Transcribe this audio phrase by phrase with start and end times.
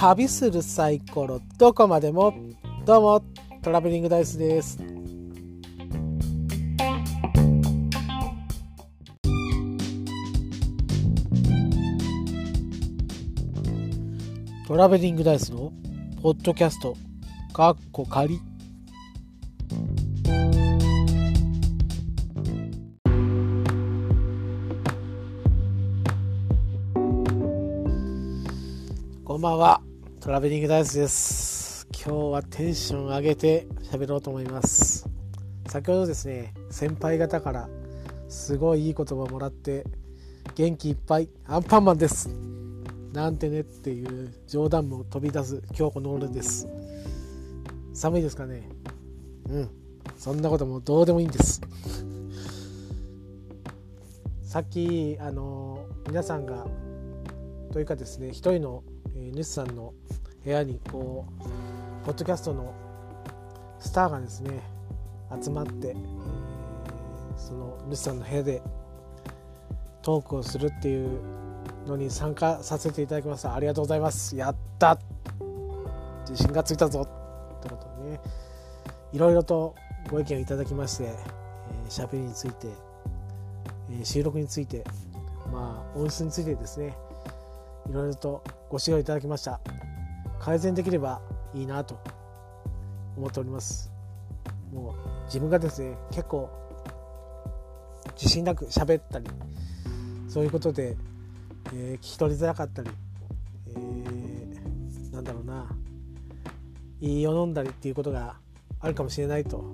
[0.00, 2.34] 旅するサイコロどこまでも。
[2.86, 3.24] どうも
[3.62, 4.78] トラベリングダイスです。
[14.66, 15.72] トラベリングダイスの
[16.22, 16.96] ポッドキャスト
[17.52, 18.40] かっこ仮。
[29.40, 29.80] んばんは。
[30.20, 31.88] トラベリングダイスです。
[31.94, 35.08] 今日はテンション上げて喋ろうと思います。
[35.66, 37.66] 先ほどですね先輩方から
[38.28, 39.86] すごいいい言葉をもらって
[40.56, 42.28] 元気いっぱいアンパンマンです。
[43.14, 46.68] なんてねっていう冗談も飛び出す今日この頃です。
[47.94, 48.68] 寒いですかね？
[49.48, 49.70] うん。
[50.18, 51.62] そんなこともどうでもいいんです。
[54.42, 56.66] さっきあの皆さんが
[57.72, 58.84] というかですね一人の
[59.16, 59.94] え主さんの
[60.44, 62.74] 部屋にこうポッドキャストの
[63.78, 64.60] スターがですね
[65.42, 65.96] 集まって、えー、
[67.36, 68.62] その主さんの部屋で
[70.02, 71.20] トークをするっていう
[71.86, 73.54] のに参加させていただきました。
[73.54, 74.36] ありがとうございます。
[74.36, 74.98] やった
[76.28, 77.06] 自信がついたぞ。
[77.58, 78.20] ってことでね
[79.12, 79.74] いろいろと
[80.10, 81.14] ご意見をいただきまして
[81.88, 82.68] しゃべりについて、
[83.90, 84.84] えー、収録について
[85.52, 86.96] まあ音質についてですね
[87.88, 89.60] いろいろとご指導いただきました。
[90.38, 91.20] 改善できれば
[91.52, 91.98] いいなと
[93.16, 93.90] 思っております。
[94.72, 96.48] もう自分がですね結構
[98.14, 99.26] 自信なく喋ったり
[100.28, 100.96] そういうことで、
[101.74, 102.90] えー、聞き取りづらかったり、
[103.66, 105.66] えー、なんだろうな
[107.00, 108.36] 言いよ飲んだりっていうことが
[108.78, 109.64] あるかもしれないと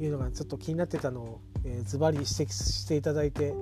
[0.00, 3.52] いうのがちょっと気になってたのを、え、ズバリ指摘していただいて、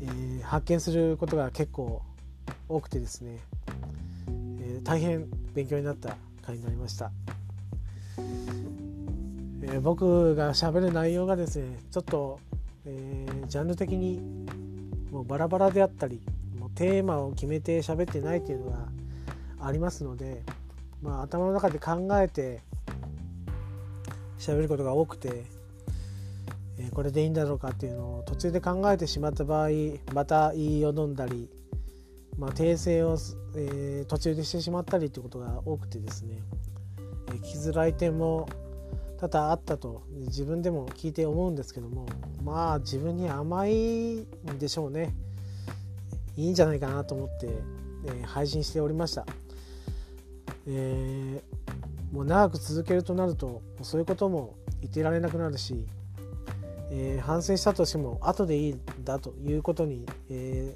[0.00, 2.00] えー、発見することが結構
[2.68, 3.38] 多くてですね、
[4.84, 7.10] 大変勉強になった回になりました、
[9.62, 12.40] えー、僕がしゃべる内容がですねちょっと、
[12.84, 14.20] えー、ジャンル的に
[15.10, 16.20] もうバラバラであったり
[16.58, 18.88] もうテーマを決めて喋ってないっていうのが
[19.60, 20.42] ありますので、
[21.02, 22.60] まあ、頭の中で考えて
[24.38, 25.44] 喋ることが多くて
[26.78, 29.68] えこれでいいんだろうかっていうのを途中で考えてしまった場合
[30.12, 31.48] また言いよどんだり
[32.38, 33.16] まあ、訂正を、
[33.56, 36.40] えー、途中でしてしまったりということが多くてですね、
[37.28, 38.48] えー、聞きづらい点も
[39.18, 42.06] 多々あったと自分でも聞いて思うんですけども
[42.42, 44.26] まあ自分に甘いん
[44.58, 45.14] でしょうね。
[46.36, 47.48] いいんじゃないかなと思って、
[48.06, 49.26] えー、配信しておりました、
[50.66, 55.86] えー、もう長く続けるとなるとそういうことも言ってられなくなるし、
[56.90, 60.74] えー、反省したとしても後でいいんだということに、え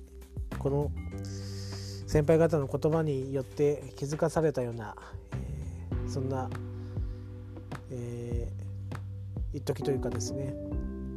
[0.51, 0.93] ー、この
[2.17, 4.97] 先輩方の言葉によって気づかされたような、
[5.33, 6.49] えー、そんな、
[7.91, 10.55] えー、一時というかですね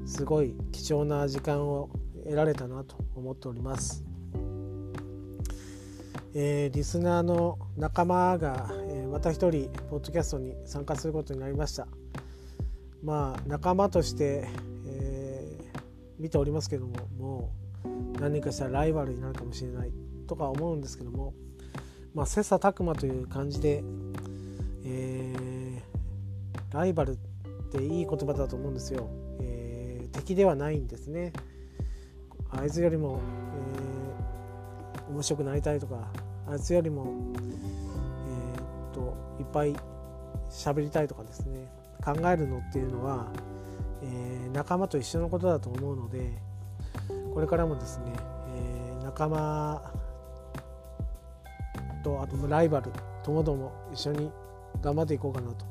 [0.06, 1.90] すごい貴重な時間を
[2.26, 4.04] 得られたなと思っております。
[6.34, 11.88] えー、リスナーの仲間が、えー、また一人ポッドキャストに参加することになりました
[13.02, 14.48] まあ仲間として、
[14.86, 15.80] えー、
[16.20, 17.52] 見ておりますけどもも
[18.18, 21.34] う何かしたらライバルになるかもしれないとか思うんですけども、
[22.14, 23.84] まあ、切磋琢磨という感じで、
[24.86, 27.16] えー、ライバルっ
[27.72, 29.10] ていい言葉だと思うんですよ、
[29.42, 31.34] えー、敵ではないんですね。
[32.52, 33.20] あいつよりも、
[34.98, 36.08] えー、面白くなりたいとか
[36.48, 37.06] あいつよりも、
[38.28, 39.76] えー、っといっぱい
[40.50, 41.72] 喋りたいとかですね。
[42.04, 43.28] 考えるのっていうのは、
[44.04, 46.42] えー、仲間と一緒のことだと思うので
[47.34, 48.14] これからもですね、
[48.56, 49.94] えー、仲間
[52.04, 52.92] とあとライバル
[53.24, 54.32] ともども一緒に
[54.82, 55.66] 頑張っていこうかなと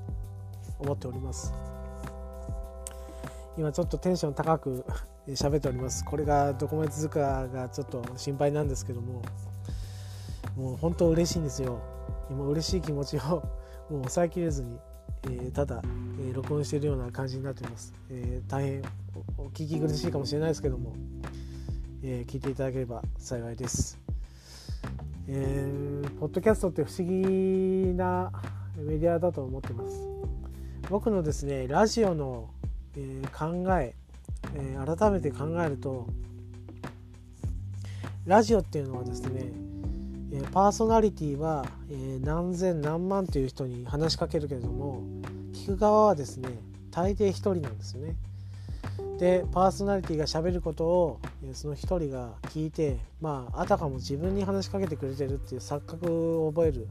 [0.79, 1.53] 思っております。
[3.57, 4.85] 今ちょっとテンション高く
[5.29, 6.05] 喋っております。
[6.05, 9.23] これがどこまで続くかがちょっと心配なんですけども
[10.57, 11.81] もう本当嬉しいんですよ。
[12.31, 13.43] 今嬉しい気持ちをもう
[14.01, 14.77] 抑えきれずに、
[15.31, 15.83] え、ただ、
[16.21, 18.83] え、録音しているような感じになっています、え、大変
[19.39, 20.93] お聞き苦しいかもしれないですけども、
[22.03, 24.08] え聞いていただければ幸いです。
[25.31, 28.33] えー、ポッドキャストって不思議な
[28.77, 30.09] メディアだと思ってます。
[30.89, 32.49] 僕のですねラジオの、
[32.97, 33.95] えー、考え
[34.55, 36.07] えー、改めて考えると
[38.27, 39.53] ラジオっていうのはですね、
[40.33, 45.03] えパーソナリティは、え何千何万という人に話しかけるけれども
[45.55, 46.51] 聞く側はですね
[46.91, 48.17] 大抵1人なんですよね。
[49.19, 51.21] でパーソナリティがしゃべることを
[51.53, 56.87] その一人が聞いてまああたかも自分に話しかけてくれてるっていう錯覚を覚える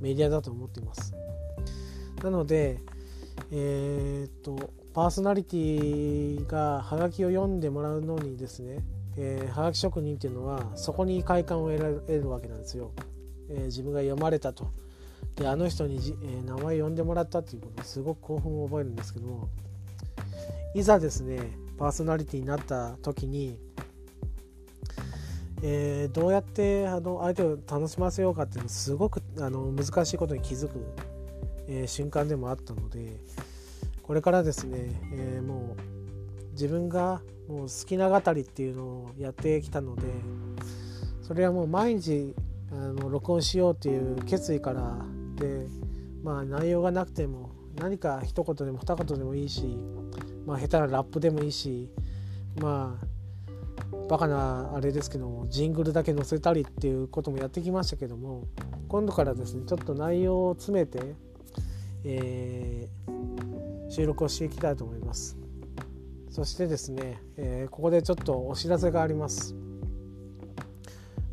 [0.00, 1.14] メディアだと思っています。
[2.22, 2.78] なので
[3.50, 8.78] えー、っとパーソナリティがハガキを読んでもらうのにですね、
[9.16, 12.92] えー、はがき職人っていうのはそこに快感を得られるわけなんですよ、
[13.48, 14.70] えー、自分が読まれたと。
[15.36, 19.48] であの人にじ、えー、名前呼んでもらったっていうことですごく興奮を覚えるんですけども
[20.74, 21.38] いざですね
[21.82, 23.58] パーソナリティになった時に、
[25.64, 30.94] えー、どうやってあの相手を楽しませようかっていうのすごくあの難しいことに気づく、
[31.66, 33.18] えー、瞬間でもあったので
[34.04, 40.02] これからですね、えー、もう自分がもう好きな語りっていうのをやってきたので
[41.22, 42.32] それはもう毎日
[42.70, 45.66] あの録音しようっていう決意からで
[46.22, 49.76] まあ内容がなくても何か一言でも二言でもいいし、
[50.46, 51.90] まあ、下手なラップでもいいし
[52.60, 53.06] まあ
[54.08, 58.44] バカなあれですけどもジングルだけ載せたりっていうこともやってきましたけども
[58.88, 61.14] 今度からですねちょっと内容を詰めて、
[62.04, 65.38] えー、収録をしていきたいと思います。
[66.32, 69.54] そしてですね、えー、ここでちょっとお知らせがあります。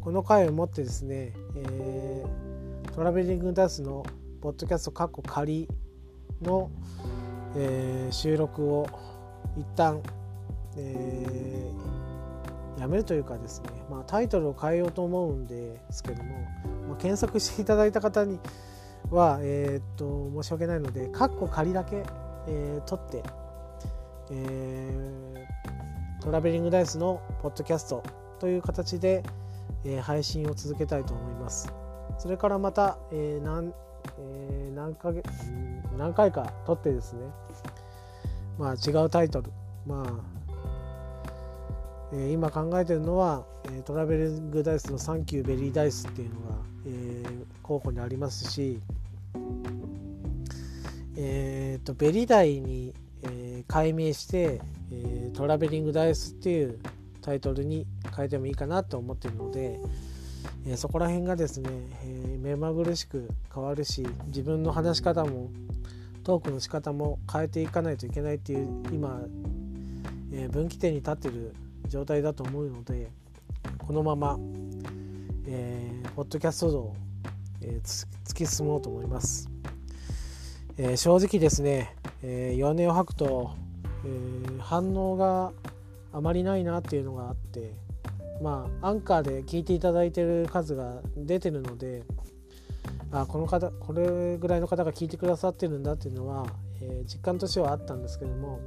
[0.01, 4.05] この回をもってですね、えー、トラベリングダンスの
[4.41, 5.69] ポッドキャストカッコ仮
[6.41, 6.69] の、
[7.55, 8.87] えー、収録を
[9.57, 10.01] 一旦、
[10.77, 16.35] えー、やめるというかですね、まあ、タイトルを変えようと思うんですけども、
[16.87, 18.39] まあ、検索していただいた方に
[19.09, 22.03] は、えー、っと申し訳ないのでカッコ仮だけ、
[22.47, 23.23] えー、取って、
[24.31, 28.03] えー、 Traveling Dice のポッドキャスト
[28.39, 29.23] という形で、
[29.83, 31.71] えー、配信を続けたいと思います。
[32.17, 33.73] それからまた、えー何
[34.19, 34.58] えー、
[34.89, 35.23] 何か月
[35.97, 37.21] 何回か撮ってですね、
[38.57, 39.51] まあ、違うタイトル、
[39.85, 40.39] まあ
[42.11, 46.55] えー、今考えてるのは、えー、 Traveling Dice の「Thank You Very Dice」っていうのが、
[46.87, 48.79] えー、候補にありますし、
[51.15, 54.59] えーと、ベリダイに、えー、改名して、
[54.91, 56.79] えー、トラベリングダイスっていう
[57.21, 59.79] タイトルに変えてもいいかなと思ってるので、
[60.65, 61.69] えー、そこら辺がですね、
[62.03, 65.49] えー、目まぐるしく変わるし自分の話し方も
[66.23, 69.21] トークの仕方も変えていかないといけないっていう今、
[70.31, 71.55] えー、分岐点に立ってる
[71.87, 73.09] 状態だと思うので
[73.79, 74.37] このまま、
[75.47, 76.95] えー、ポッドキャスト道を、
[77.61, 79.49] えー、突き進もうと思います、
[80.77, 83.51] えー、正直ですね、えー、弱音を吐くと、
[84.05, 85.51] えー、反応が
[86.13, 87.73] あまりないなっていうのがあって
[88.41, 92.03] まあアンカーで聞いていただいてる数が出てるので
[93.11, 96.45] あこの方これぐらいの方が聞いてくださってるんだっていうのは、
[96.81, 98.59] えー、実感としてはあったんですけども、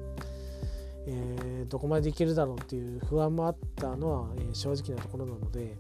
[1.07, 5.77] えー、どこまでいけるだろうっていう不安もあったのは、えー、正直なところなので、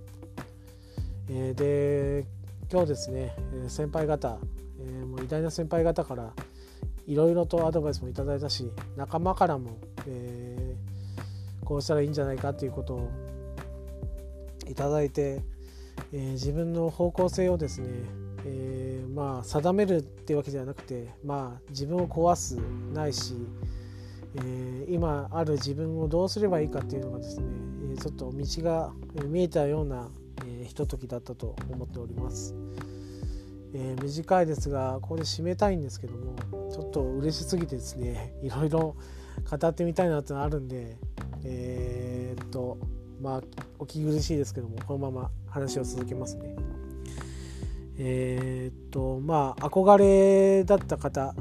[1.28, 2.24] えで
[2.70, 3.34] 今日ですね
[3.68, 4.38] 先輩方、
[4.80, 6.32] えもう偉大な先輩方から
[7.06, 10.76] いろいろとアドバイスもいただいたし仲間からも、え
[11.64, 13.31] こうしたらいいんじゃないかっていうことを
[14.68, 15.42] いただいて、
[16.12, 17.88] えー、自分の方向性をですね、
[18.44, 22.56] えー、まあ定めるっていうわけではなくて、まあ、自分を壊す
[22.92, 23.34] ないし、
[24.36, 27.46] えー、今ある自分をどうすればいいかっていうのがですね、
[27.94, 28.92] えちょっと道が
[29.26, 30.08] 見えたような、
[30.46, 32.54] えひとときだったと思っております。
[33.74, 36.36] え、短いですがここで締めたいんですけども
[36.70, 38.96] ちょっと嬉しすぎてですねいろいろ
[39.50, 40.98] 語ってみたいなってのあるんで
[41.44, 42.78] えー、っと
[43.22, 43.42] まあ
[43.78, 46.56] お聞き苦しいですけどもこのまま話を続けますね。
[47.98, 51.32] えー、っとまあ憧れだった方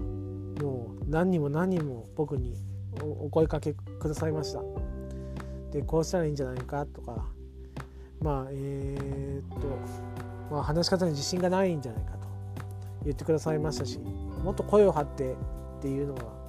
[0.61, 2.55] もう何人も何人も僕に
[3.01, 4.61] お声かけくださいました。
[5.71, 7.25] でこうしたらいいんじゃないかとか
[8.21, 9.67] まあえー、っと、
[10.51, 12.27] まあ、話し方に自信がないんじゃないかと
[13.05, 13.97] 言ってくださいましたし
[14.43, 16.40] もっと声を張ってっていうのは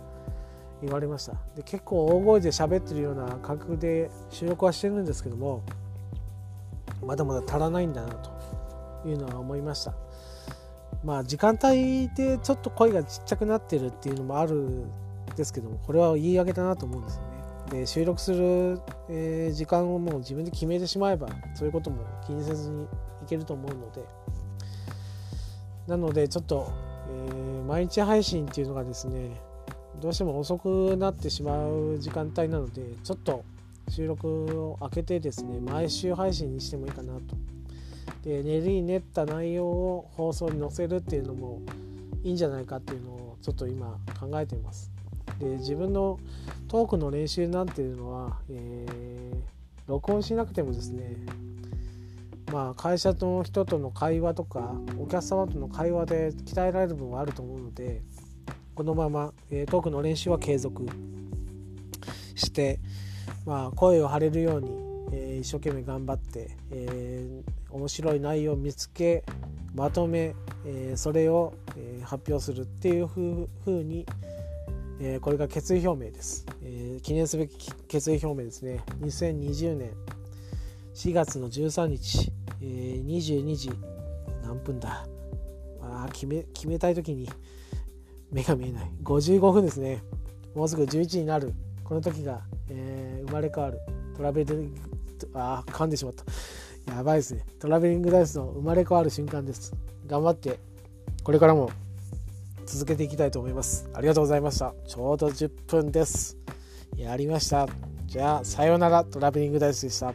[0.82, 1.34] 言われました。
[1.56, 5.62] で結構大声で喋ってるような感覚で収録はしてるんですけども
[7.04, 9.94] まだまだ足らないんだなというのは思いました。
[11.04, 14.90] まあ時間帯でちょっと声がちっちゃくなってるっていうのもあるん
[15.36, 17.80] ですけどもこれは言い訳だなと思うんですよね。
[17.80, 22.86] で収録する、え、時間をもう自分で決めてしまえばそういうことも気にせずにい
[23.26, 24.04] けると思うので。
[25.86, 26.70] なのでちょっと、
[27.08, 29.40] えー、毎日配信っていうのがですね
[30.00, 33.44] どうしても遅くなってしまう時間帯なのでちょっと
[33.88, 37.36] 収録を開けてですね毎週配信にしてもいいかなと。
[38.24, 41.60] で練り練った内容を放送に載せるっていうのも
[42.22, 44.90] いいんじゃないかっていうのをちょっと今考えています。
[45.38, 46.18] で自分の
[46.68, 51.16] トークの練習なんていうのは、えー、録音しなくてもですね
[52.52, 58.02] まあ会社の人との会話とかお客様との会話で鍛えられる部分はあると思うので
[58.74, 60.86] このまま、えー、トークの練習は継続
[62.34, 62.80] して、
[63.44, 64.70] まあ、声を張れるように、
[65.12, 69.24] えー、一生懸命頑張って、えー、面白い内容を見つけ
[69.74, 70.34] まとめ、
[70.66, 73.20] えー、それを、えー、発表するっていうふ
[73.66, 74.06] うに、
[75.00, 78.80] えー、これが決意表明です、えー、記念すべき決意表明ですね。
[79.00, 79.92] 2020年
[80.94, 83.70] 4月の13日、えー、22時
[84.42, 85.06] 何分だ。
[85.80, 87.28] あ決め決めたい時に
[88.32, 88.90] 目が見えない。
[89.04, 90.02] 55分ですね。
[90.54, 91.52] もうすぐ11時になる。
[91.84, 93.78] この時が、えー、生まれ変わる。
[94.16, 94.80] トラベリング
[95.34, 96.24] あ噛んでしまった。
[96.94, 97.44] やばいですね。
[97.60, 99.72] トラベリングダイスの生まれ変わる瞬間です。
[100.06, 100.58] 頑張って
[101.22, 101.70] これからも
[102.66, 103.88] 続けていきたいと思います。
[103.94, 104.74] ありがとうございました。
[104.86, 106.36] ちょうど10分です。
[106.96, 107.68] やりました。
[108.06, 109.04] じゃあさようなら。
[109.04, 110.14] トラベリングダイスでした。